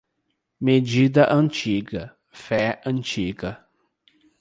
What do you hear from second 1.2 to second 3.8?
antiga, fé antiga.